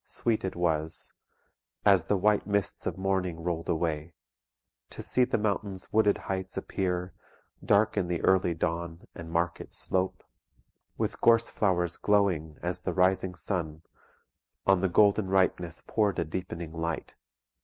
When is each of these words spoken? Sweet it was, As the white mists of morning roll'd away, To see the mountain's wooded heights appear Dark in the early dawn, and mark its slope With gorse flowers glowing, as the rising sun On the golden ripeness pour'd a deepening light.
Sweet 0.07 0.43
it 0.43 0.55
was, 0.55 1.13
As 1.85 2.05
the 2.05 2.17
white 2.17 2.47
mists 2.47 2.87
of 2.87 2.97
morning 2.97 3.43
roll'd 3.43 3.69
away, 3.69 4.15
To 4.89 5.01
see 5.03 5.25
the 5.25 5.37
mountain's 5.37 5.93
wooded 5.93 6.17
heights 6.17 6.57
appear 6.57 7.13
Dark 7.63 7.97
in 7.97 8.07
the 8.07 8.19
early 8.23 8.55
dawn, 8.55 9.05
and 9.13 9.29
mark 9.29 9.61
its 9.61 9.77
slope 9.77 10.23
With 10.97 11.21
gorse 11.21 11.51
flowers 11.51 11.97
glowing, 11.97 12.57
as 12.63 12.81
the 12.81 12.93
rising 12.93 13.35
sun 13.35 13.83
On 14.65 14.79
the 14.81 14.89
golden 14.89 15.27
ripeness 15.27 15.83
pour'd 15.85 16.17
a 16.17 16.25
deepening 16.25 16.71
light. 16.71 17.13